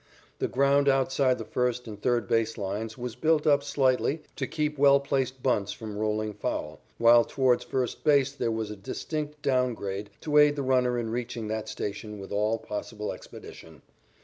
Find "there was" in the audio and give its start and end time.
8.31-8.71